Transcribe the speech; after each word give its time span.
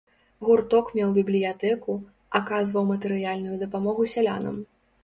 Гурток 0.45 0.85
меў 0.99 1.09
бібліятэку, 1.17 1.99
аказваў 2.41 2.83
матэрыяльную 2.95 3.55
дапамогу 3.67 4.13
сялянам. 4.17 4.63